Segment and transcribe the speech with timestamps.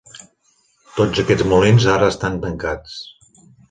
[0.95, 3.01] Tots aquests molins ara estan tancats.